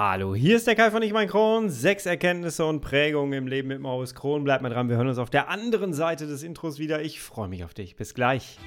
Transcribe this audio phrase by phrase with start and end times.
[0.00, 1.70] Hallo, hier ist der Kai von Ich mein Kron.
[1.70, 4.44] Sechs Erkenntnisse und Prägungen im Leben mit Maus Kron.
[4.44, 7.02] Bleib mal dran, wir hören uns auf der anderen Seite des Intros wieder.
[7.02, 7.96] Ich freue mich auf dich.
[7.96, 8.60] Bis gleich.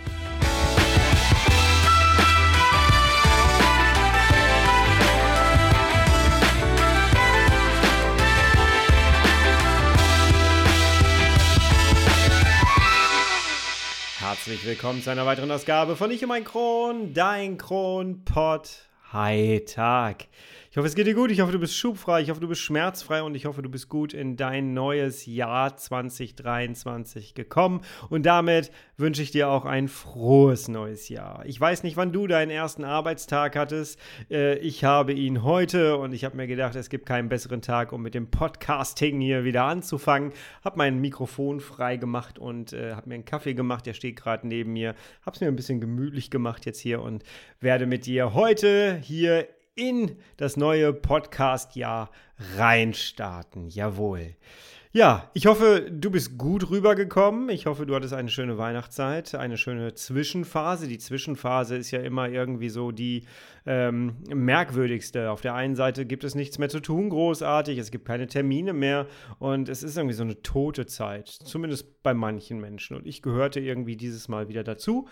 [14.20, 18.90] Herzlich willkommen zu einer weiteren Ausgabe von Ich und mein Kron, dein Kronpott.
[19.14, 20.28] Hi, Tag.
[20.72, 21.32] Ich hoffe, es geht dir gut.
[21.32, 22.22] Ich hoffe, du bist schubfrei.
[22.22, 25.76] Ich hoffe, du bist schmerzfrei und ich hoffe, du bist gut in dein neues Jahr
[25.76, 27.82] 2023 gekommen.
[28.10, 31.44] Und damit wünsche ich dir auch ein frohes neues Jahr.
[31.46, 34.00] Ich weiß nicht, wann du deinen ersten Arbeitstag hattest.
[34.30, 37.92] Äh, ich habe ihn heute und ich habe mir gedacht, es gibt keinen besseren Tag,
[37.92, 40.32] um mit dem Podcasting hier wieder anzufangen.
[40.64, 43.86] Habe mein Mikrofon frei gemacht und äh, habe mir einen Kaffee gemacht.
[43.88, 44.96] Der steht gerade neben mir.
[45.26, 47.24] Habe es mir ein bisschen gemütlich gemacht jetzt hier und
[47.60, 49.50] werde mit dir heute hier
[49.82, 52.12] in das neue Podcast-Jahr
[52.56, 53.68] reinstarten.
[53.68, 54.36] Jawohl.
[54.94, 57.50] Ja, ich hoffe, du bist gut rübergekommen.
[57.50, 60.88] Ich hoffe, du hattest eine schöne Weihnachtszeit, eine schöne Zwischenphase.
[60.88, 63.24] Die Zwischenphase ist ja immer irgendwie so die
[63.66, 65.32] ähm, merkwürdigste.
[65.32, 68.74] Auf der einen Seite gibt es nichts mehr zu tun, großartig, es gibt keine Termine
[68.74, 69.08] mehr
[69.40, 72.98] und es ist irgendwie so eine tote Zeit, zumindest bei manchen Menschen.
[72.98, 75.08] Und ich gehörte irgendwie dieses Mal wieder dazu.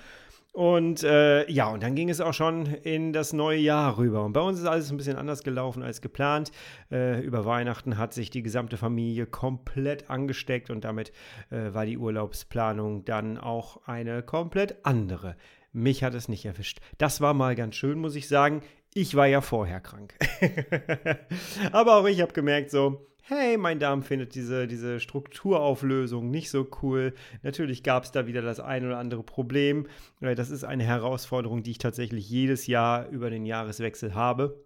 [0.51, 4.25] Und äh, ja, und dann ging es auch schon in das neue Jahr rüber.
[4.25, 6.51] Und bei uns ist alles ein bisschen anders gelaufen als geplant.
[6.91, 11.11] Äh, über Weihnachten hat sich die gesamte Familie komplett angesteckt und damit
[11.51, 15.35] äh, war die Urlaubsplanung dann auch eine komplett andere.
[15.71, 16.79] Mich hat es nicht erwischt.
[16.97, 18.63] Das war mal ganz schön, muss ich sagen.
[18.95, 20.15] Ich war ja vorher krank.
[21.71, 26.67] Aber auch ich habe gemerkt, so, hey, mein Darm findet diese, diese Strukturauflösung nicht so
[26.81, 27.13] cool.
[27.43, 29.87] Natürlich gab es da wieder das ein oder andere Problem.
[30.19, 34.65] Äh, das ist eine Herausforderung, die ich tatsächlich jedes Jahr über den Jahreswechsel habe,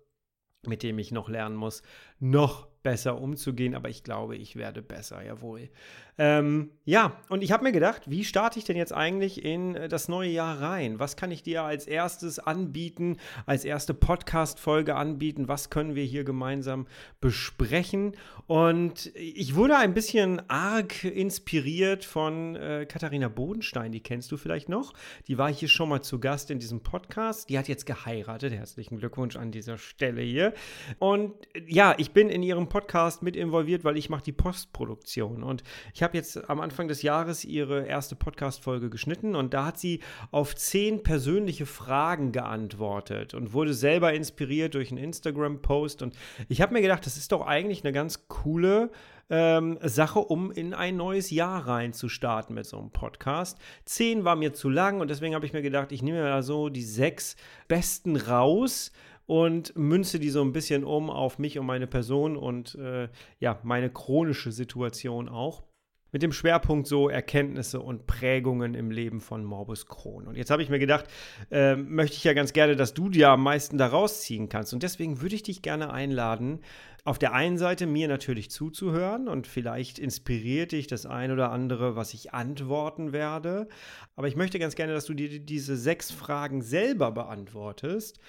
[0.65, 1.83] mit dem ich noch lernen muss,
[2.19, 5.69] noch besser umzugehen, aber ich glaube, ich werde besser, jawohl.
[6.17, 9.87] Ähm, ja, und ich habe mir gedacht, wie starte ich denn jetzt eigentlich in äh,
[9.87, 10.99] das neue Jahr rein?
[10.99, 15.47] Was kann ich dir als erstes anbieten, als erste Podcast-Folge anbieten?
[15.47, 16.85] Was können wir hier gemeinsam
[17.19, 18.15] besprechen?
[18.45, 24.69] Und ich wurde ein bisschen arg inspiriert von äh, Katharina Bodenstein, die kennst du vielleicht
[24.69, 24.93] noch.
[25.27, 27.49] Die war hier schon mal zu Gast in diesem Podcast.
[27.49, 28.53] Die hat jetzt geheiratet.
[28.53, 30.53] Herzlichen Glückwunsch an dieser Stelle hier.
[30.99, 31.33] Und
[31.65, 35.41] ja, ich bin in ihrem Podcast mit involviert, weil ich mache die Postproduktion.
[35.41, 35.63] Und
[35.93, 40.01] ich habe jetzt am Anfang des Jahres ihre erste Podcast-Folge geschnitten und da hat sie
[40.31, 46.01] auf zehn persönliche Fragen geantwortet und wurde selber inspiriert durch einen Instagram-Post.
[46.01, 46.15] Und
[46.49, 48.91] ich habe mir gedacht, das ist doch eigentlich eine ganz coole
[49.29, 53.57] ähm, Sache, um in ein neues Jahr reinzustarten mit so einem Podcast.
[53.85, 56.41] Zehn war mir zu lang und deswegen habe ich mir gedacht, ich nehme mir da
[56.41, 57.35] so die sechs
[57.67, 58.91] besten raus
[59.25, 63.09] und münze die so ein bisschen um auf mich und meine Person und äh,
[63.39, 65.63] ja, meine chronische Situation auch.
[66.13, 70.27] Mit dem Schwerpunkt so Erkenntnisse und Prägungen im Leben von Morbus Crohn.
[70.27, 71.07] Und jetzt habe ich mir gedacht,
[71.51, 74.73] äh, möchte ich ja ganz gerne, dass du dir am meisten daraus ziehen kannst.
[74.73, 76.59] Und deswegen würde ich dich gerne einladen,
[77.03, 81.97] auf der einen Seite mir natürlich zuzuhören und vielleicht inspiriert dich das ein oder andere,
[81.97, 83.67] was ich antworten werde.
[84.15, 88.19] Aber ich möchte ganz gerne, dass du dir diese sechs Fragen selber beantwortest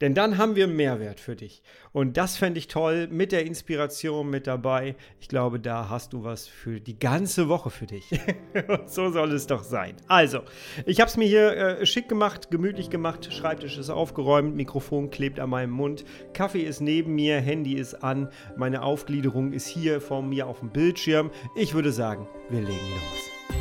[0.00, 1.62] denn dann haben wir Mehrwert für dich.
[1.92, 4.96] Und das fände ich toll mit der Inspiration mit dabei.
[5.20, 8.10] Ich glaube, da hast du was für die ganze Woche für dich.
[8.68, 9.96] Und so soll es doch sein.
[10.08, 10.40] Also,
[10.86, 13.32] ich habe es mir hier äh, schick gemacht, gemütlich gemacht.
[13.32, 18.30] Schreibtisch ist aufgeräumt, Mikrofon klebt an meinem Mund, Kaffee ist neben mir, Handy ist an,
[18.56, 21.30] meine Aufgliederung ist hier vor mir auf dem Bildschirm.
[21.54, 23.56] Ich würde sagen, wir legen los.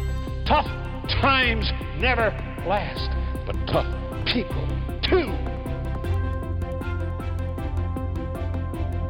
[0.45, 0.71] Tough
[1.21, 2.31] times never
[2.65, 3.09] last,
[3.45, 3.85] but tough
[4.25, 4.67] people
[5.01, 5.28] too.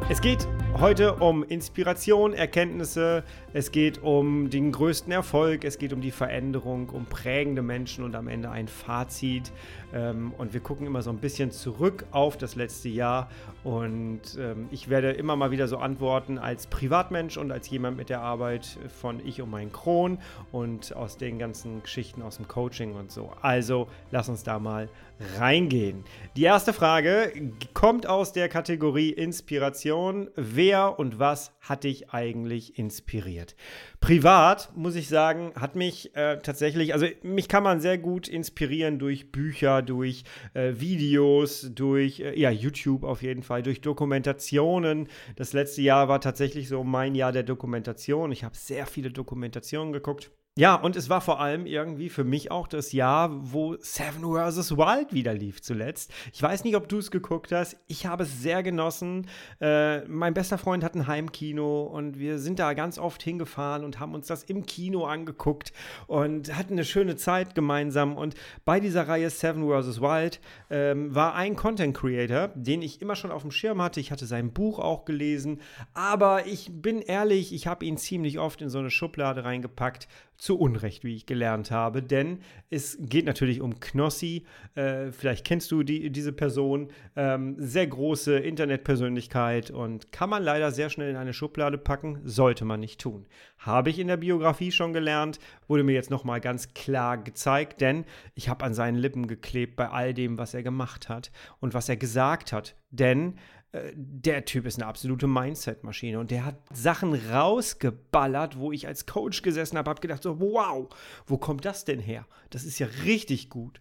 [0.09, 0.47] Es geht
[0.80, 6.90] heute um Inspiration, Erkenntnisse, es geht um den größten Erfolg, es geht um die Veränderung,
[6.90, 9.52] um prägende Menschen und am Ende ein Fazit.
[9.94, 13.30] Ähm, und wir gucken immer so ein bisschen zurück auf das letzte Jahr.
[13.64, 18.09] Und ähm, ich werde immer mal wieder so antworten als Privatmensch und als jemand mit
[18.09, 20.17] der Arbeit von Ich und mein Kron
[20.52, 23.32] und aus den ganzen Geschichten aus dem Coaching und so.
[23.44, 24.90] Also lass uns da mal
[25.37, 26.03] reingehen.
[26.35, 27.31] Die erste Frage
[27.73, 30.29] kommt aus der Kategorie Inspiration.
[30.35, 33.55] Wer und was hat dich eigentlich inspiriert?
[33.99, 38.99] Privat, muss ich sagen, hat mich äh, tatsächlich, also mich kann man sehr gut inspirieren
[38.99, 40.23] durch Bücher, durch
[40.53, 45.09] äh, Videos, durch äh, ja, YouTube auf jeden Fall, durch Dokumentationen.
[45.35, 48.31] Das letzte Jahr war tatsächlich so mein Jahr der Dokumentation.
[48.31, 50.31] Ich habe sehr viele Dokumentationen geguckt.
[50.59, 54.76] Ja, und es war vor allem irgendwie für mich auch das Jahr, wo Seven vs.
[54.76, 56.11] Wild wieder lief zuletzt.
[56.34, 57.78] Ich weiß nicht, ob du es geguckt hast.
[57.88, 59.28] Ich habe es sehr genossen.
[59.61, 64.02] Äh, mein bester Freund hat ein Heimkino und wir sind da ganz oft hingefahren und
[64.02, 65.72] haben uns das im Kino angeguckt
[66.08, 68.17] und hatten eine schöne Zeit gemeinsam.
[68.17, 68.35] Und
[68.66, 70.02] bei dieser Reihe Seven vs.
[70.02, 74.02] Wild ähm, war ein Content Creator, den ich immer schon auf dem Schirm hatte.
[74.02, 75.62] Ich hatte sein Buch auch gelesen,
[75.94, 80.09] aber ich bin ehrlich, ich habe ihn ziemlich oft in so eine Schublade reingepackt
[80.40, 82.40] zu Unrecht, wie ich gelernt habe, denn
[82.70, 84.46] es geht natürlich um Knossi.
[84.74, 86.88] Äh, vielleicht kennst du die, diese Person.
[87.16, 92.64] Ähm, sehr große Internetpersönlichkeit und kann man leider sehr schnell in eine Schublade packen, sollte
[92.64, 93.28] man nicht tun.
[93.58, 98.06] Habe ich in der Biografie schon gelernt, wurde mir jetzt nochmal ganz klar gezeigt, denn
[98.34, 101.90] ich habe an seinen Lippen geklebt bei all dem, was er gemacht hat und was
[101.90, 102.76] er gesagt hat.
[102.91, 103.36] Denn
[103.71, 109.43] der Typ ist eine absolute Mindset-Maschine und der hat Sachen rausgeballert, wo ich als Coach
[109.43, 110.87] gesessen habe, habe gedacht so, wow,
[111.27, 112.25] wo kommt das denn her?
[112.49, 113.79] Das ist ja richtig gut.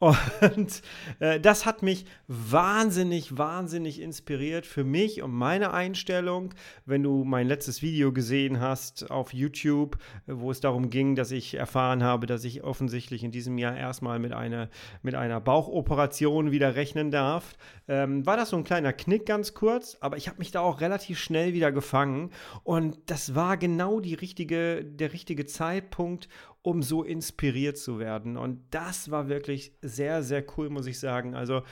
[0.00, 0.80] Und
[1.18, 6.54] äh, das hat mich wahnsinnig, wahnsinnig inspiriert für mich und meine Einstellung.
[6.86, 11.54] Wenn du mein letztes Video gesehen hast auf YouTube, wo es darum ging, dass ich
[11.54, 14.70] erfahren habe, dass ich offensichtlich in diesem Jahr erstmal mit einer,
[15.02, 19.98] mit einer Bauchoperation wieder rechnen darf, ähm, war das so ein kleiner Knick ganz kurz,
[20.00, 22.30] aber ich habe mich da auch relativ schnell wieder gefangen.
[22.64, 26.28] Und das war genau die richtige, der richtige Zeitpunkt,
[26.62, 28.36] um so inspiriert zu werden.
[28.36, 31.34] Und das war wirklich sehr, sehr cool, muss ich sagen.
[31.34, 31.62] Also,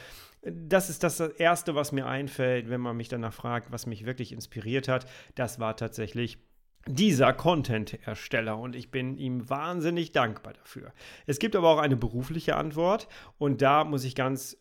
[0.42, 4.32] das ist das Erste, was mir einfällt, wenn man mich danach fragt, was mich wirklich
[4.32, 5.06] inspiriert hat.
[5.34, 6.38] Das war tatsächlich
[6.86, 10.92] dieser Content-Ersteller und ich bin ihm wahnsinnig dankbar dafür.
[11.26, 14.56] Es gibt aber auch eine berufliche Antwort und da muss ich ganz,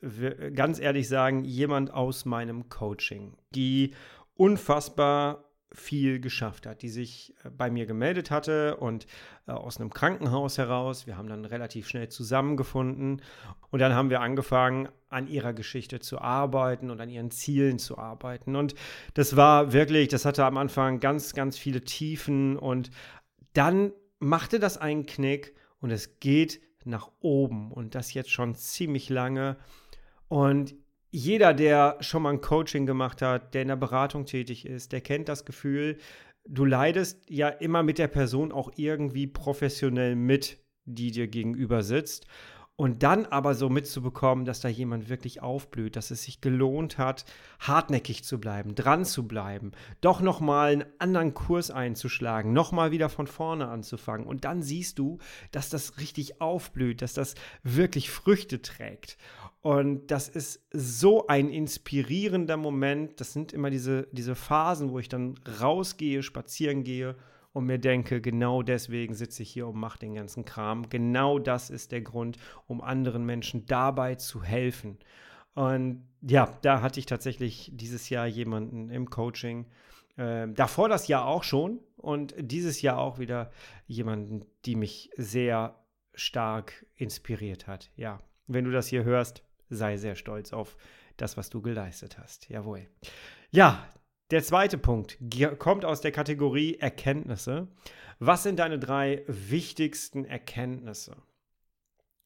[0.54, 3.94] ganz ehrlich sagen, jemand aus meinem Coaching, die
[4.36, 9.06] unfassbar viel geschafft hat, die sich äh, bei mir gemeldet hatte und
[9.48, 11.08] äh, aus einem Krankenhaus heraus.
[11.08, 13.22] Wir haben dann relativ schnell zusammengefunden
[13.70, 17.98] und dann haben wir angefangen, an ihrer Geschichte zu arbeiten und an ihren Zielen zu
[17.98, 18.56] arbeiten.
[18.56, 18.76] Und
[19.14, 22.90] das war wirklich, das hatte am Anfang ganz, ganz viele Tiefen und
[23.54, 29.10] dann machte das einen Knick und es geht nach oben und das jetzt schon ziemlich
[29.10, 29.58] lange.
[30.28, 30.76] Und
[31.10, 35.02] jeder, der schon mal ein Coaching gemacht hat, der in der Beratung tätig ist, der
[35.02, 35.98] kennt das Gefühl,
[36.48, 42.28] du leidest ja immer mit der Person auch irgendwie professionell mit, die dir gegenüber sitzt.
[42.80, 47.26] Und dann aber so mitzubekommen, dass da jemand wirklich aufblüht, dass es sich gelohnt hat,
[47.60, 53.26] hartnäckig zu bleiben, dran zu bleiben, doch nochmal einen anderen Kurs einzuschlagen, nochmal wieder von
[53.26, 54.28] vorne anzufangen.
[54.28, 55.18] Und dann siehst du,
[55.52, 57.34] dass das richtig aufblüht, dass das
[57.64, 59.18] wirklich Früchte trägt.
[59.62, 63.20] Und das ist so ein inspirierender Moment.
[63.20, 67.16] Das sind immer diese, diese Phasen, wo ich dann rausgehe, spazieren gehe
[67.54, 70.90] und mir denke, genau deswegen sitze ich hier und mache den ganzen Kram.
[70.90, 72.38] Genau das ist der Grund,
[72.68, 75.00] um anderen Menschen dabei zu helfen.
[75.56, 79.66] Und ja, da hatte ich tatsächlich dieses Jahr jemanden im Coaching.
[80.16, 83.50] Äh, davor das Jahr auch schon und dieses Jahr auch wieder
[83.88, 85.84] jemanden, die mich sehr
[86.14, 87.90] stark inspiriert hat.
[87.96, 90.78] Ja, wenn du das hier hörst, sei sehr stolz auf
[91.18, 92.50] das, was du geleistet hast.
[92.50, 92.88] Jawohl.
[93.52, 93.88] Ja,
[94.32, 95.18] der zweite Punkt
[95.58, 97.68] kommt aus der Kategorie Erkenntnisse.
[98.20, 101.16] Was sind deine drei wichtigsten Erkenntnisse?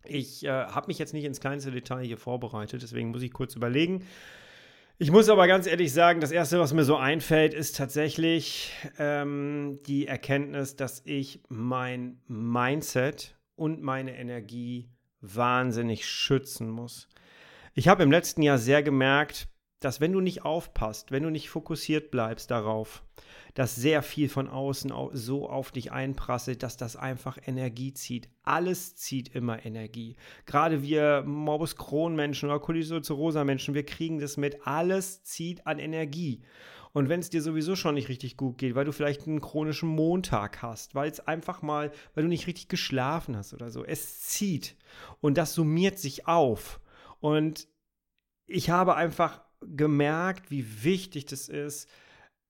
[0.04, 3.56] Ich äh, habe mich jetzt nicht ins kleinste Detail hier vorbereitet, deswegen muss ich kurz
[3.56, 4.04] überlegen.
[4.98, 9.80] Ich muss aber ganz ehrlich sagen, das Erste, was mir so einfällt, ist tatsächlich ähm,
[9.88, 14.90] die Erkenntnis, dass ich mein Mindset und meine Energie
[15.22, 17.08] wahnsinnig schützen muss.
[17.74, 19.48] Ich habe im letzten Jahr sehr gemerkt,
[19.80, 23.02] dass wenn du nicht aufpasst, wenn du nicht fokussiert bleibst darauf,
[23.54, 28.28] dass sehr viel von außen so auf dich einprasselt, dass das einfach Energie zieht.
[28.44, 30.18] Alles zieht immer Energie.
[30.46, 34.68] Gerade wir Morbus Crohn-Menschen oder Cholesterosa-Menschen, wir kriegen das mit.
[34.68, 36.42] Alles zieht an Energie.
[36.92, 39.88] Und wenn es dir sowieso schon nicht richtig gut geht, weil du vielleicht einen chronischen
[39.88, 44.24] Montag hast, weil es einfach mal, weil du nicht richtig geschlafen hast oder so, es
[44.24, 44.76] zieht.
[45.22, 46.82] Und das summiert sich auf.
[47.22, 47.70] Und
[48.48, 51.88] ich habe einfach gemerkt, wie wichtig das ist,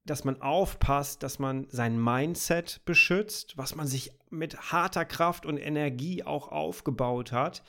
[0.06, 5.58] dass man aufpasst, dass man sein Mindset beschützt, was man sich mit harter Kraft und
[5.58, 7.64] Energie auch aufgebaut hat.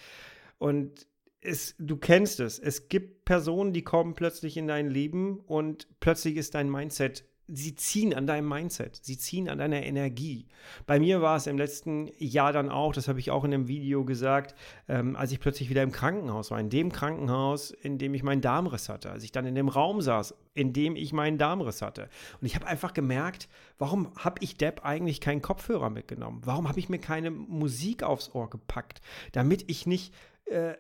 [0.59, 1.07] Und
[1.43, 2.59] es, du kennst es.
[2.59, 7.75] Es gibt Personen, die kommen plötzlich in dein Leben und plötzlich ist dein Mindset sie
[7.75, 10.47] ziehen an deinem Mindset, sie ziehen an deiner Energie.
[10.87, 13.69] Bei mir war es im letzten Jahr dann auch, das habe ich auch in einem
[13.69, 14.55] Video gesagt,
[14.89, 18.41] ähm, als ich plötzlich wieder im Krankenhaus war, in dem Krankenhaus, in dem ich meinen
[18.41, 22.09] Darmriss hatte, als ich dann in dem Raum saß, in dem ich meinen Darmriss hatte.
[22.41, 26.41] Und ich habe einfach gemerkt, warum habe ich Depp eigentlich keinen Kopfhörer mitgenommen?
[26.45, 30.15] Warum habe ich mir keine Musik aufs Ohr gepackt, damit ich nicht
[30.47, 30.75] äh,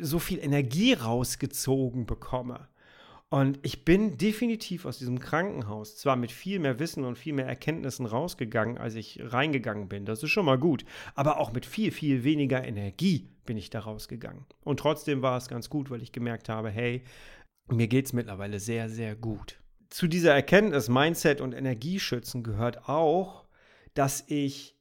[0.00, 2.68] so viel Energie rausgezogen bekomme?
[3.32, 7.46] Und ich bin definitiv aus diesem Krankenhaus zwar mit viel mehr Wissen und viel mehr
[7.46, 10.04] Erkenntnissen rausgegangen, als ich reingegangen bin.
[10.04, 10.84] Das ist schon mal gut.
[11.14, 14.44] Aber auch mit viel, viel weniger Energie bin ich da rausgegangen.
[14.64, 17.04] Und trotzdem war es ganz gut, weil ich gemerkt habe, hey,
[17.68, 19.62] mir geht es mittlerweile sehr, sehr gut.
[19.88, 23.46] Zu dieser Erkenntnis, Mindset und Energieschützen gehört auch,
[23.94, 24.76] dass ich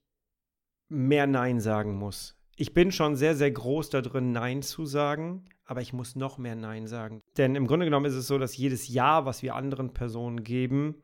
[0.90, 2.36] mehr Nein sagen muss.
[2.56, 6.38] Ich bin schon sehr, sehr groß da drin, Nein zu sagen, aber ich muss noch
[6.38, 7.22] mehr Nein sagen.
[7.38, 10.96] Denn im Grunde genommen ist es so, dass jedes Ja, was wir anderen Personen geben,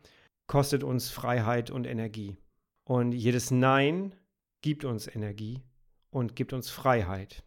[0.48, 2.36] kostet uns Freiheit und Energie.
[2.84, 4.14] Und jedes Nein
[4.62, 5.62] gibt uns Energie
[6.10, 7.44] und gibt uns Freiheit.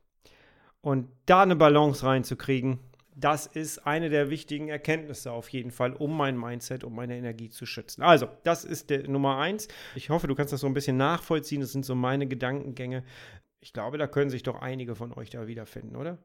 [0.80, 2.78] Und da eine Balance reinzukriegen,
[3.14, 7.50] das ist eine der wichtigen Erkenntnisse auf jeden Fall, um mein Mindset, um meine Energie
[7.50, 8.02] zu schützen.
[8.02, 9.68] Also, das ist der Nummer eins.
[9.94, 11.60] Ich hoffe, du kannst das so ein bisschen nachvollziehen.
[11.60, 13.04] Das sind so meine Gedankengänge.
[13.60, 16.18] Ich glaube, da können sich doch einige von euch da wiederfinden, oder?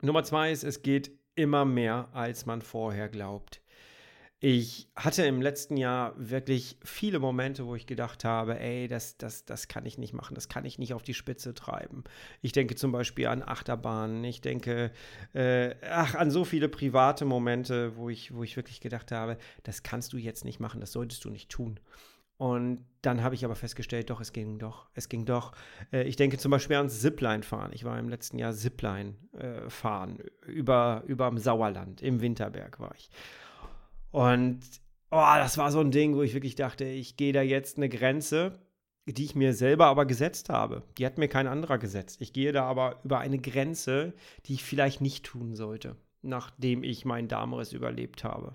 [0.00, 3.60] Nummer zwei ist, es geht immer mehr, als man vorher glaubt.
[4.40, 9.44] Ich hatte im letzten Jahr wirklich viele Momente, wo ich gedacht habe, ey, das, das,
[9.44, 12.04] das kann ich nicht machen, das kann ich nicht auf die Spitze treiben.
[12.40, 14.92] Ich denke zum Beispiel an Achterbahnen, ich denke,
[15.34, 19.82] äh, ach, an so viele private Momente, wo ich, wo ich wirklich gedacht habe, das
[19.82, 21.80] kannst du jetzt nicht machen, das solltest du nicht tun.
[22.38, 24.88] Und dann habe ich aber festgestellt, doch, es ging doch.
[24.94, 25.52] Es ging doch.
[25.92, 27.72] Äh, ich denke zum Beispiel ans Zipline fahren.
[27.74, 30.18] Ich war im letzten Jahr Zipline äh, fahren.
[30.46, 32.00] Über, über dem Sauerland.
[32.00, 33.10] Im Winterberg war ich.
[34.12, 34.60] Und
[35.10, 37.88] oh, das war so ein Ding, wo ich wirklich dachte, ich gehe da jetzt eine
[37.88, 38.60] Grenze,
[39.06, 40.84] die ich mir selber aber gesetzt habe.
[40.96, 42.20] Die hat mir kein anderer gesetzt.
[42.20, 44.14] Ich gehe da aber über eine Grenze,
[44.46, 48.54] die ich vielleicht nicht tun sollte, nachdem ich meinen Darmriss überlebt habe.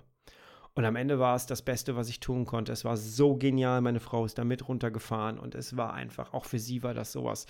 [0.76, 2.72] Und am Ende war es das Beste, was ich tun konnte.
[2.72, 3.80] Es war so genial.
[3.80, 7.12] Meine Frau ist da mit runtergefahren und es war einfach, auch für sie war das
[7.12, 7.46] sowas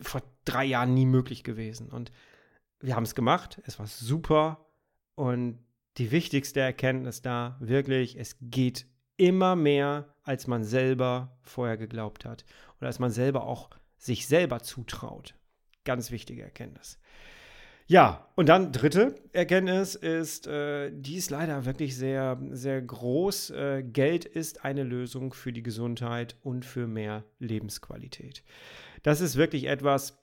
[0.00, 1.90] vor drei Jahren nie möglich gewesen.
[1.90, 2.10] Und
[2.80, 3.60] wir haben es gemacht.
[3.66, 4.66] Es war super.
[5.14, 5.60] Und
[5.96, 8.86] die wichtigste Erkenntnis da, wirklich, es geht
[9.16, 12.44] immer mehr, als man selber vorher geglaubt hat.
[12.80, 15.36] Und als man selber auch sich selber zutraut.
[15.84, 16.98] Ganz wichtige Erkenntnis.
[17.86, 23.50] Ja, und dann dritte Erkenntnis ist, äh, die ist leider wirklich sehr, sehr groß.
[23.50, 28.42] Äh, Geld ist eine Lösung für die Gesundheit und für mehr Lebensqualität.
[29.02, 30.18] Das ist wirklich etwas,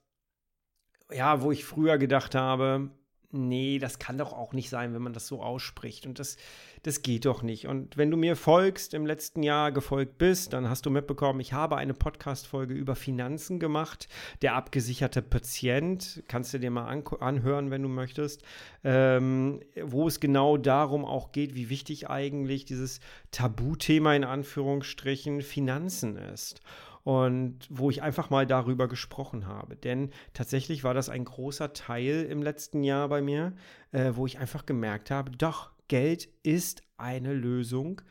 [1.12, 2.90] ja, wo ich früher gedacht habe,
[3.32, 6.06] nee, das kann doch auch nicht sein, wenn man das so ausspricht.
[6.06, 6.38] Und das,
[6.84, 7.68] das geht doch nicht.
[7.68, 11.54] Und wenn du mir folgst, im letzten Jahr gefolgt bist, dann hast du mitbekommen, ich
[11.54, 14.08] habe eine Podcast-Folge über Finanzen gemacht.
[14.42, 18.44] Der abgesicherte Patient, kannst du dir mal an anhören, wenn du möchtest,
[18.84, 23.00] ähm, wo es genau darum auch geht, wie wichtig eigentlich dieses
[23.32, 26.62] Tabuthema in Anführungsstrichen Finanzen ist
[27.04, 29.76] und wo ich einfach mal darüber gesprochen habe.
[29.76, 33.54] Denn tatsächlich war das ein großer Teil im letzten Jahr bei mir,
[33.92, 38.02] äh, wo ich einfach gemerkt habe, doch, Geld ist eine Lösung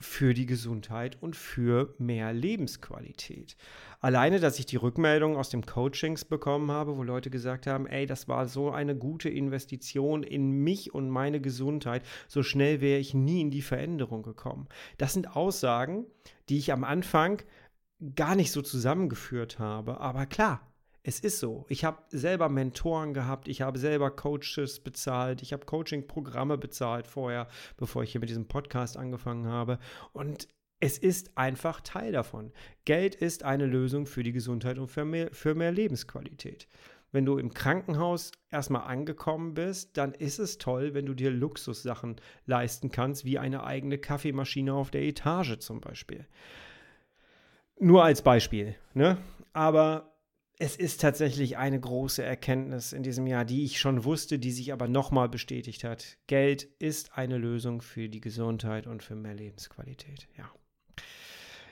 [0.00, 3.56] für die Gesundheit und für mehr Lebensqualität.
[4.00, 8.06] Alleine, dass ich die Rückmeldung aus dem Coachings bekommen habe, wo Leute gesagt haben, ey,
[8.06, 13.12] das war so eine gute Investition in mich und meine Gesundheit, so schnell wäre ich
[13.12, 14.68] nie in die Veränderung gekommen.
[14.98, 16.06] Das sind Aussagen,
[16.48, 17.42] die ich am Anfang
[18.14, 20.00] gar nicht so zusammengeführt habe.
[20.00, 20.60] Aber klar,
[21.02, 21.64] es ist so.
[21.68, 27.48] Ich habe selber Mentoren gehabt, ich habe selber Coaches bezahlt, ich habe Coaching-Programme bezahlt vorher,
[27.76, 29.78] bevor ich hier mit diesem Podcast angefangen habe.
[30.12, 30.48] Und
[30.80, 32.52] es ist einfach Teil davon.
[32.84, 36.68] Geld ist eine Lösung für die Gesundheit und für mehr, für mehr Lebensqualität.
[37.10, 42.16] Wenn du im Krankenhaus erstmal angekommen bist, dann ist es toll, wenn du dir Luxussachen
[42.44, 46.26] leisten kannst, wie eine eigene Kaffeemaschine auf der Etage zum Beispiel.
[47.80, 48.74] Nur als Beispiel.
[48.94, 49.18] Ne?
[49.52, 50.12] Aber
[50.58, 54.72] es ist tatsächlich eine große Erkenntnis in diesem Jahr, die ich schon wusste, die sich
[54.72, 56.18] aber nochmal bestätigt hat.
[56.26, 60.26] Geld ist eine Lösung für die Gesundheit und für mehr Lebensqualität.
[60.36, 60.50] Ja.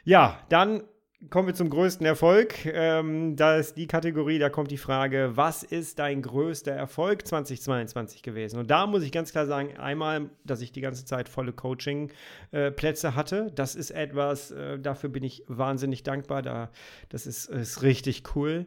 [0.05, 0.85] Ja, dann
[1.31, 2.67] kommen wir zum größten Erfolg.
[2.67, 8.23] Ähm, da ist die Kategorie, da kommt die Frage, was ist dein größter Erfolg 2022
[8.23, 8.59] gewesen?
[8.59, 13.09] Und da muss ich ganz klar sagen, einmal, dass ich die ganze Zeit volle Coaching-Plätze
[13.09, 13.53] äh, hatte.
[13.55, 16.43] Das ist etwas, äh, dafür bin ich wahnsinnig dankbar.
[16.43, 16.71] Da,
[17.09, 18.67] das ist, ist richtig cool.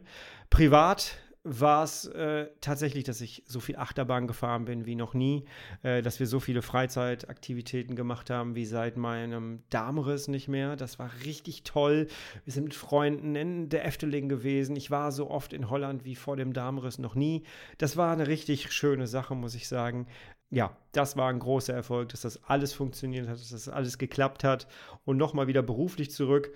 [0.50, 5.46] Privat war es äh, tatsächlich, dass ich so viel Achterbahn gefahren bin wie noch nie,
[5.82, 10.76] äh, dass wir so viele Freizeitaktivitäten gemacht haben wie seit meinem Darmriss nicht mehr.
[10.76, 12.08] Das war richtig toll.
[12.44, 14.76] Wir sind mit Freunden in der Efteling gewesen.
[14.76, 17.44] Ich war so oft in Holland wie vor dem Darmriss noch nie.
[17.78, 20.06] Das war eine richtig schöne Sache, muss ich sagen.
[20.50, 24.44] Ja, das war ein großer Erfolg, dass das alles funktioniert hat, dass das alles geklappt
[24.44, 24.66] hat.
[25.04, 26.52] Und nochmal wieder beruflich zurück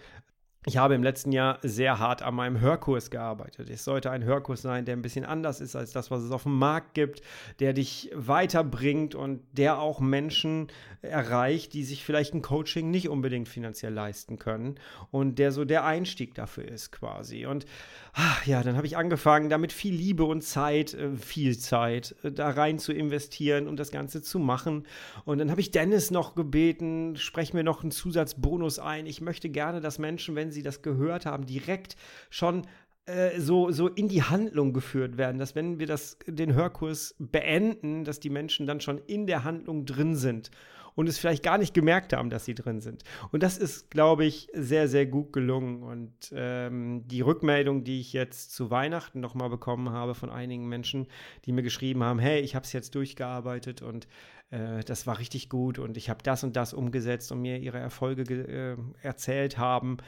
[0.66, 3.68] ich habe im letzten Jahr sehr hart an meinem Hörkurs gearbeitet.
[3.68, 6.44] Es sollte ein Hörkurs sein, der ein bisschen anders ist als das, was es auf
[6.44, 7.21] dem Markt gibt,
[7.61, 10.68] der dich weiterbringt und der auch Menschen
[11.02, 14.76] erreicht, die sich vielleicht ein Coaching nicht unbedingt finanziell leisten können
[15.11, 17.44] und der so der Einstieg dafür ist quasi.
[17.44, 17.66] Und
[18.14, 22.33] ach, ja, dann habe ich angefangen, damit viel Liebe und Zeit, äh, viel Zeit äh,
[22.33, 24.87] da rein zu investieren und das Ganze zu machen.
[25.25, 29.06] Und dann habe ich Dennis noch gebeten, sprech mir noch einen Zusatzbonus ein.
[29.06, 31.96] Ich möchte gerne, dass Menschen, wenn sie das gehört haben, direkt
[32.30, 32.66] schon
[33.06, 38.04] äh, so, so in die Handlung geführt werden, dass wenn wir das, den Hörkurs beenden,
[38.04, 40.50] dass die Menschen dann schon in der Handlung drin sind
[40.94, 43.02] und es vielleicht gar nicht gemerkt haben, dass sie drin sind.
[43.30, 45.82] Und das ist, glaube ich, sehr, sehr gut gelungen.
[45.82, 51.06] Und ähm, die Rückmeldung, die ich jetzt zu Weihnachten nochmal bekommen habe von einigen Menschen,
[51.44, 54.06] die mir geschrieben haben, hey, ich habe es jetzt durchgearbeitet und
[54.50, 57.78] äh, das war richtig gut und ich habe das und das umgesetzt und mir ihre
[57.78, 59.99] Erfolge äh, erzählt haben.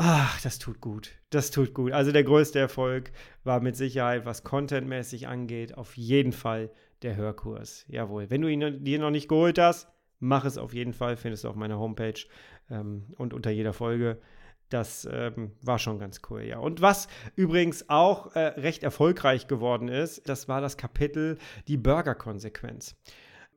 [0.00, 1.10] Ach, das tut gut.
[1.30, 1.90] Das tut gut.
[1.90, 3.10] Also der größte Erfolg
[3.42, 6.70] war mit Sicherheit, was contentmäßig angeht, auf jeden Fall
[7.02, 7.84] der Hörkurs.
[7.88, 8.30] Jawohl.
[8.30, 9.88] Wenn du ihn dir noch nicht geholt hast,
[10.20, 11.16] mach es auf jeden Fall.
[11.16, 12.20] Findest du auf meiner Homepage
[12.70, 14.20] ähm, und unter jeder Folge.
[14.68, 16.60] Das ähm, war schon ganz cool, ja.
[16.60, 22.94] Und was übrigens auch äh, recht erfolgreich geworden ist, das war das Kapitel Die Burger-Konsequenz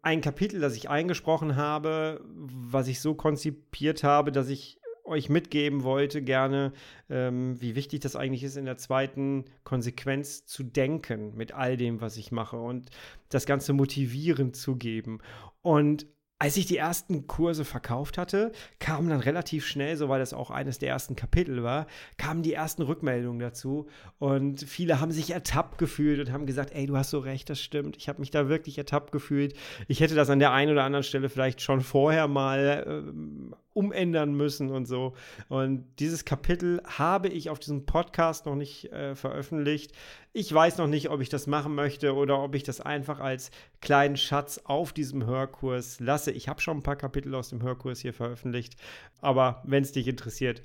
[0.03, 5.83] ein Kapitel, das ich eingesprochen habe, was ich so konzipiert habe, dass ich euch mitgeben
[5.83, 6.73] wollte, gerne,
[7.09, 12.01] ähm, wie wichtig das eigentlich ist, in der zweiten Konsequenz zu denken mit all dem,
[12.01, 12.89] was ich mache und
[13.29, 15.19] das Ganze motivierend zu geben.
[15.61, 16.05] Und
[16.41, 20.49] als ich die ersten Kurse verkauft hatte, kamen dann relativ schnell, so weil das auch
[20.49, 21.85] eines der ersten Kapitel war,
[22.17, 23.87] kamen die ersten Rückmeldungen dazu.
[24.17, 27.61] Und viele haben sich ertappt gefühlt und haben gesagt, ey, du hast so recht, das
[27.61, 27.95] stimmt.
[27.95, 29.53] Ich habe mich da wirklich ertappt gefühlt.
[29.87, 34.33] Ich hätte das an der einen oder anderen Stelle vielleicht schon vorher mal äh, umändern
[34.33, 35.13] müssen und so.
[35.47, 39.93] Und dieses Kapitel habe ich auf diesem Podcast noch nicht äh, veröffentlicht.
[40.33, 43.51] Ich weiß noch nicht, ob ich das machen möchte oder ob ich das einfach als
[43.81, 46.31] kleinen Schatz auf diesem Hörkurs lasse.
[46.31, 48.75] Ich habe schon ein paar Kapitel aus dem Hörkurs hier veröffentlicht,
[49.21, 50.61] aber wenn es dich interessiert,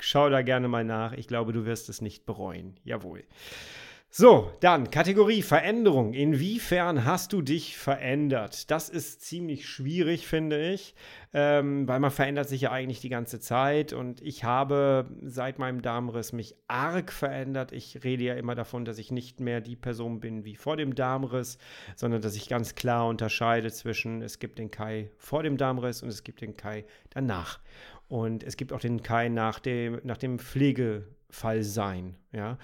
[0.00, 1.12] schau da gerne mal nach.
[1.12, 2.78] Ich glaube, du wirst es nicht bereuen.
[2.84, 3.24] Jawohl.
[4.08, 6.14] So, dann Kategorie Veränderung.
[6.14, 8.70] Inwiefern hast du dich verändert?
[8.70, 10.94] Das ist ziemlich schwierig, finde ich,
[11.34, 15.82] ähm, weil man verändert sich ja eigentlich die ganze Zeit und ich habe seit meinem
[15.82, 17.72] Darmriss mich arg verändert.
[17.72, 20.94] Ich rede ja immer davon, dass ich nicht mehr die Person bin wie vor dem
[20.94, 21.58] Darmriss,
[21.94, 26.08] sondern dass ich ganz klar unterscheide zwischen es gibt den Kai vor dem Darmriss und
[26.08, 27.60] es gibt den Kai danach.
[28.08, 32.14] Und es gibt auch den Kai nach dem, nach dem Pflegefall sein.
[32.32, 32.56] Ja.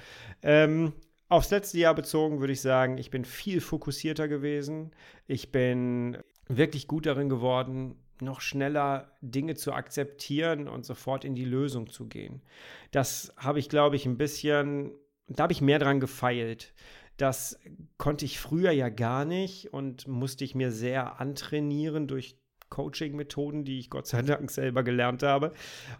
[0.42, 0.94] Ähm,
[1.32, 4.90] Aufs letzte Jahr bezogen würde ich sagen, ich bin viel fokussierter gewesen.
[5.26, 11.46] Ich bin wirklich gut darin geworden, noch schneller Dinge zu akzeptieren und sofort in die
[11.46, 12.42] Lösung zu gehen.
[12.90, 14.90] Das habe ich, glaube ich, ein bisschen,
[15.26, 16.74] da habe ich mehr dran gefeilt.
[17.16, 17.58] Das
[17.96, 22.36] konnte ich früher ja gar nicht und musste ich mir sehr antrainieren durch
[22.68, 25.52] Coaching-Methoden, die ich Gott sei Dank selber gelernt habe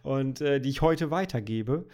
[0.03, 1.87] und äh, die ich heute weitergebe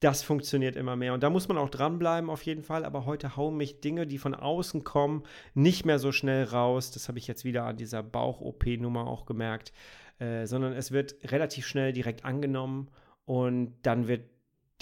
[0.00, 1.14] das funktioniert immer mehr.
[1.14, 2.84] Und da muss man auch dranbleiben auf jeden Fall.
[2.84, 6.90] Aber heute hauen mich Dinge, die von außen kommen, nicht mehr so schnell raus.
[6.92, 9.72] Das habe ich jetzt wieder an dieser Bauch-OP-Nummer auch gemerkt.
[10.18, 12.88] Äh, sondern es wird relativ schnell direkt angenommen
[13.24, 14.22] und dann wird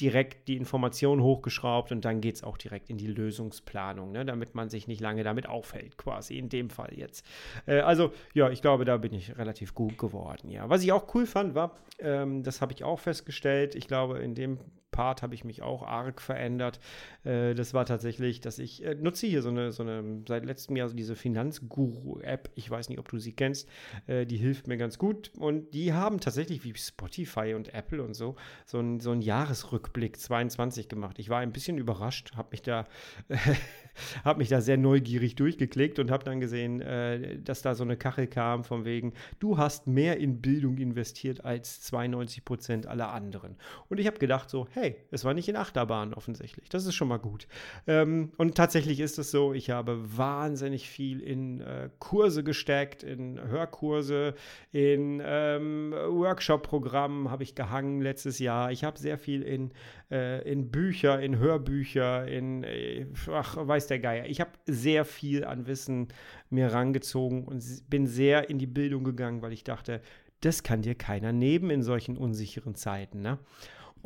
[0.00, 4.54] direkt die Information hochgeschraubt und dann geht es auch direkt in die Lösungsplanung, ne, damit
[4.54, 7.24] man sich nicht lange damit aufhält, quasi in dem Fall jetzt.
[7.66, 10.68] Äh, also ja, ich glaube, da bin ich relativ gut geworden, ja.
[10.68, 14.34] Was ich auch cool fand, war, ähm, das habe ich auch festgestellt, ich glaube, in
[14.34, 14.58] dem
[14.96, 16.80] Part habe ich mich auch arg verändert.
[17.22, 20.74] Äh, das war tatsächlich, dass ich äh, nutze hier so eine, so eine, seit letztem
[20.74, 22.50] Jahr so diese Finanzguru-App.
[22.54, 23.68] Ich weiß nicht, ob du sie kennst.
[24.06, 25.30] Äh, die hilft mir ganz gut.
[25.36, 30.88] Und die haben tatsächlich wie Spotify und Apple und so so einen so Jahresrückblick 22
[30.88, 31.18] gemacht.
[31.18, 32.86] Ich war ein bisschen überrascht, habe mich da
[34.24, 37.96] habe mich da sehr neugierig durchgeklickt und habe dann gesehen, äh, dass da so eine
[37.96, 43.56] Kachel kam von wegen, du hast mehr in Bildung investiert als 92 Prozent aller anderen.
[43.88, 46.68] Und ich habe gedacht so, hey, okay, es war nicht in Achterbahn offensichtlich.
[46.68, 47.46] Das ist schon mal gut.
[47.86, 53.40] Ähm, und tatsächlich ist es so, ich habe wahnsinnig viel in äh, Kurse gesteckt, in
[53.40, 54.34] Hörkurse,
[54.72, 58.70] in ähm, Workshop-Programmen habe ich gehangen letztes Jahr.
[58.70, 59.72] Ich habe sehr viel in,
[60.10, 64.26] äh, in Bücher, in Hörbücher, in, äh, ach, weiß der Geier.
[64.26, 66.08] Ich habe sehr viel an Wissen
[66.50, 70.00] mir rangezogen und bin sehr in die Bildung gegangen, weil ich dachte,
[70.42, 73.20] das kann dir keiner nehmen in solchen unsicheren Zeiten.
[73.22, 73.38] Ne?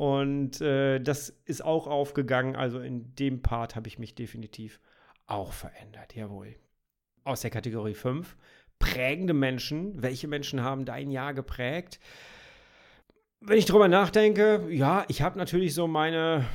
[0.01, 2.55] Und äh, das ist auch aufgegangen.
[2.55, 4.79] Also in dem Part habe ich mich definitiv
[5.27, 6.15] auch verändert.
[6.15, 6.55] Jawohl.
[7.23, 8.35] Aus der Kategorie 5.
[8.79, 10.01] Prägende Menschen.
[10.01, 11.99] Welche Menschen haben dein Jahr geprägt?
[13.41, 16.47] Wenn ich drüber nachdenke, ja, ich habe natürlich so meine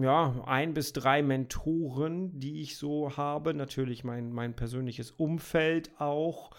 [0.00, 3.54] ja, ein bis drei Mentoren, die ich so habe.
[3.54, 6.50] Natürlich mein, mein persönliches Umfeld auch,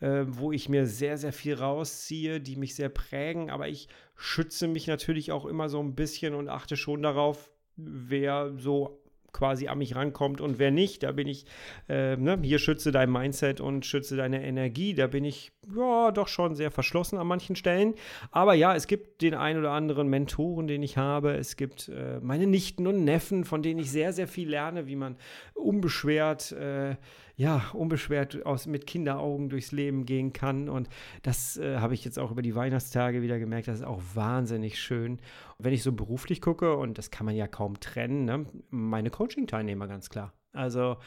[0.00, 3.50] äh, wo ich mir sehr, sehr viel rausziehe, die mich sehr prägen.
[3.50, 8.52] Aber ich schütze mich natürlich auch immer so ein bisschen und achte schon darauf, wer
[8.56, 9.01] so
[9.32, 11.02] quasi an mich rankommt und wer nicht.
[11.02, 11.46] Da bin ich,
[11.88, 14.94] äh, ne, hier schütze dein Mindset und schütze deine Energie.
[14.94, 17.94] Da bin ich ja doch schon sehr verschlossen an manchen Stellen.
[18.30, 21.32] Aber ja, es gibt den ein oder anderen Mentoren, den ich habe.
[21.32, 24.96] Es gibt äh, meine Nichten und Neffen, von denen ich sehr, sehr viel lerne, wie
[24.96, 25.16] man
[25.54, 26.96] unbeschwert äh,
[27.36, 30.68] ja, unbeschwert aus, mit Kinderaugen durchs Leben gehen kann.
[30.68, 30.88] Und
[31.22, 33.68] das äh, habe ich jetzt auch über die Weihnachtstage wieder gemerkt.
[33.68, 35.12] Das ist auch wahnsinnig schön.
[35.12, 39.10] Und wenn ich so beruflich gucke, und das kann man ja kaum trennen, ne, meine
[39.10, 40.32] Coaching-Teilnehmer ganz klar.
[40.52, 40.98] Also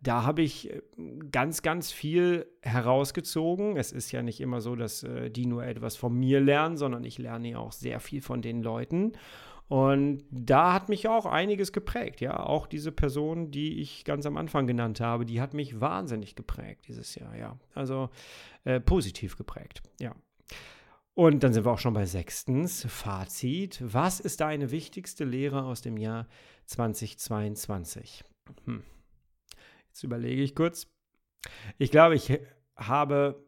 [0.00, 0.82] da habe ich äh,
[1.30, 3.76] ganz, ganz viel herausgezogen.
[3.76, 7.04] Es ist ja nicht immer so, dass äh, die nur etwas von mir lernen, sondern
[7.04, 9.12] ich lerne ja auch sehr viel von den Leuten.
[9.74, 12.38] Und da hat mich auch einiges geprägt, ja.
[12.38, 16.86] Auch diese Person, die ich ganz am Anfang genannt habe, die hat mich wahnsinnig geprägt
[16.86, 17.58] dieses Jahr, ja.
[17.74, 18.08] Also
[18.62, 20.14] äh, positiv geprägt, ja.
[21.14, 23.82] Und dann sind wir auch schon bei sechstens, Fazit.
[23.84, 26.28] Was ist deine wichtigste Lehre aus dem Jahr
[26.66, 28.22] 2022?
[28.66, 28.84] Hm.
[29.88, 30.86] Jetzt überlege ich kurz.
[31.78, 32.38] Ich glaube, ich
[32.76, 33.44] habe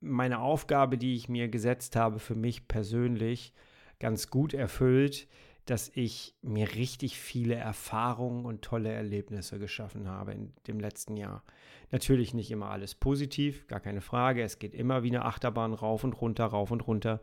[0.00, 3.52] meine Aufgabe, die ich mir gesetzt habe, für mich persönlich
[3.98, 5.28] ganz gut erfüllt,
[5.66, 11.42] dass ich mir richtig viele Erfahrungen und tolle Erlebnisse geschaffen habe in dem letzten Jahr.
[11.90, 14.42] Natürlich nicht immer alles positiv, gar keine Frage.
[14.42, 17.20] Es geht immer wie eine Achterbahn rauf und runter, rauf und runter.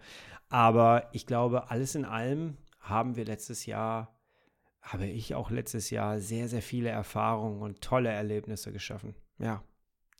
[0.49, 4.13] Aber ich glaube, alles in allem haben wir letztes Jahr,
[4.81, 9.15] habe ich auch letztes Jahr sehr, sehr viele Erfahrungen und tolle Erlebnisse geschaffen.
[9.39, 9.63] Ja,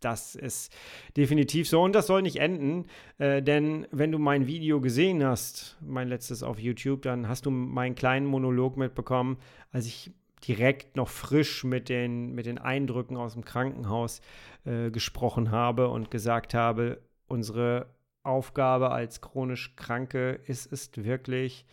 [0.04, 0.74] das ist
[1.18, 1.82] definitiv so.
[1.82, 2.86] Und das soll nicht enden,
[3.18, 7.52] äh, denn wenn du mein Video gesehen hast, mein letztes auf YouTube, dann hast du
[7.52, 9.38] meinen kleinen Monolog mitbekommen,
[9.72, 10.12] als ich
[10.48, 14.22] direkt noch frisch mit den, mit den Eindrücken aus dem Krankenhaus
[14.66, 17.88] äh, gesprochen habe und gesagt habe, unsere
[18.24, 21.66] Aufgabe als chronisch Kranke ist es wirklich,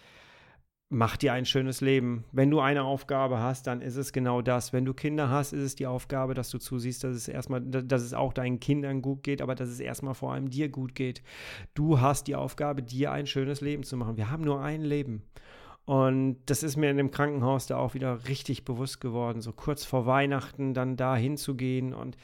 [0.90, 2.24] mach dir ein schönes Leben.
[2.32, 4.72] Wenn du eine Aufgabe hast, dann ist es genau das.
[4.72, 8.02] Wenn du Kinder hast, ist es die Aufgabe, dass du zusiehst, dass es erstmal, dass
[8.02, 11.22] es auch deinen Kindern gut geht, aber dass es erstmal vor allem dir gut geht.
[11.74, 14.16] Du hast die Aufgabe, dir ein schönes Leben zu machen.
[14.16, 15.22] Wir haben nur ein Leben.
[15.84, 19.84] Und das ist mir in dem Krankenhaus da auch wieder richtig bewusst geworden, so kurz
[19.84, 22.16] vor Weihnachten dann da hinzugehen und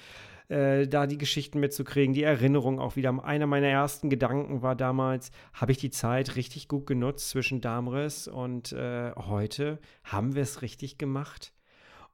[0.48, 3.24] äh, da die Geschichten mitzukriegen, die Erinnerung auch wieder.
[3.24, 8.28] Einer meiner ersten Gedanken war damals, habe ich die Zeit richtig gut genutzt zwischen Darmriss
[8.28, 9.78] und äh, heute?
[10.04, 11.52] Haben wir es richtig gemacht?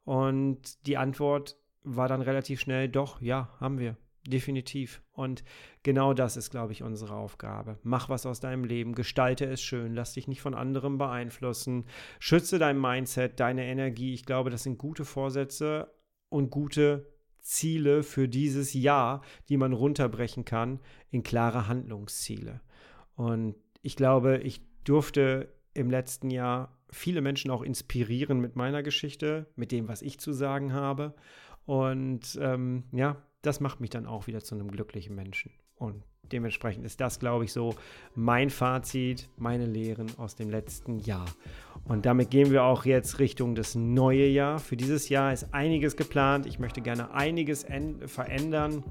[0.05, 3.97] Und die Antwort war dann relativ schnell, doch, ja, haben wir.
[4.27, 5.03] Definitiv.
[5.13, 5.43] Und
[5.83, 7.79] genau das ist, glaube ich, unsere Aufgabe.
[7.83, 11.87] Mach was aus deinem Leben, gestalte es schön, lass dich nicht von anderem beeinflussen,
[12.21, 14.15] schütze dein Mindset, deine Energie.
[14.15, 15.93] Ich glaube, das sind gute Vorsätze
[16.29, 17.12] und gute
[17.43, 22.61] Ziele für dieses Jahr, die man runterbrechen kann in klare Handlungsziele.
[23.15, 29.47] Und ich glaube, ich durfte im letzten Jahr viele Menschen auch inspirieren mit meiner Geschichte,
[29.57, 31.15] mit dem, was ich zu sagen habe.
[31.65, 35.53] Und ähm, ja, das macht mich dann auch wieder zu einem glücklichen Menschen.
[35.75, 37.75] Und dementsprechend ist das, glaube ich, so
[38.15, 41.27] mein Fazit, meine Lehren aus dem letzten Jahr.
[41.85, 44.59] Und damit gehen wir auch jetzt Richtung das neue Jahr.
[44.59, 46.47] Für dieses Jahr ist einiges geplant.
[46.47, 47.67] Ich möchte gerne einiges
[48.07, 48.83] verändern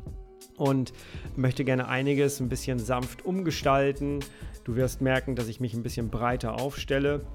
[0.57, 0.93] und
[1.35, 4.19] möchte gerne einiges ein bisschen sanft umgestalten.
[4.63, 7.25] Du wirst merken, dass ich mich ein bisschen breiter aufstelle.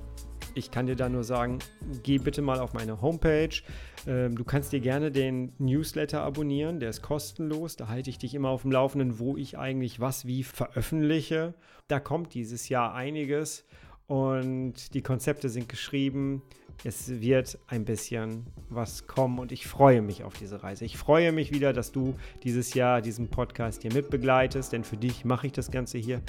[0.57, 1.59] Ich kann dir da nur sagen,
[2.03, 3.61] geh bitte mal auf meine Homepage.
[4.07, 7.77] Ähm, du kannst dir gerne den Newsletter abonnieren, der ist kostenlos.
[7.77, 11.53] Da halte ich dich immer auf dem Laufenden, wo ich eigentlich was wie veröffentliche.
[11.89, 13.67] Da kommt dieses Jahr einiges
[14.07, 16.41] und die Konzepte sind geschrieben.
[16.85, 20.85] Es wird ein bisschen was kommen und ich freue mich auf diese Reise.
[20.85, 25.25] Ich freue mich wieder, dass du dieses Jahr diesen Podcast hier mitbegleitest, denn für dich
[25.25, 26.21] mache ich das Ganze hier.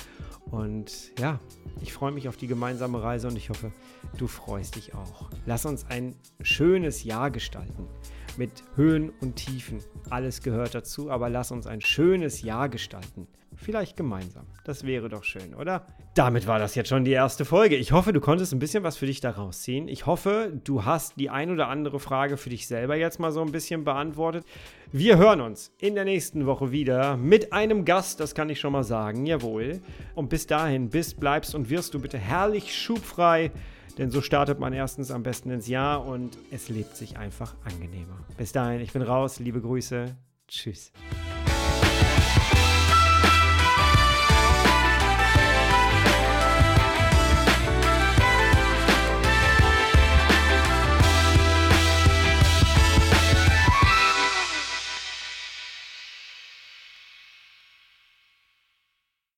[0.49, 1.39] Und ja,
[1.81, 3.71] Ich freue mich auf die gemeinsame Reise und ich hoffe,
[4.17, 5.29] du freust dich auch.
[5.45, 7.87] Lass uns ein schönes Jahr gestalten.
[8.37, 9.79] Mit Höhen und Tiefen.
[10.09, 13.27] Alles gehört dazu, aber lass uns ein schönes Jahr gestalten.
[13.57, 14.45] Vielleicht gemeinsam.
[14.63, 15.85] Das wäre doch schön, oder?
[16.13, 17.75] Damit war das jetzt schon die erste Folge.
[17.75, 19.87] Ich hoffe, du konntest ein bisschen was für dich daraus ziehen.
[19.87, 23.41] Ich hoffe, du hast die ein oder andere Frage für dich selber jetzt mal so
[23.41, 24.45] ein bisschen beantwortet.
[24.91, 28.73] Wir hören uns in der nächsten Woche wieder mit einem Gast, das kann ich schon
[28.73, 29.81] mal sagen, jawohl.
[30.15, 33.51] Und bis dahin, bist, bleibst und wirst du bitte herrlich schubfrei,
[33.97, 38.19] denn so startet man erstens am besten ins Jahr und es lebt sich einfach angenehmer.
[38.37, 40.15] Bis dahin, ich bin raus, liebe Grüße,
[40.47, 40.91] tschüss.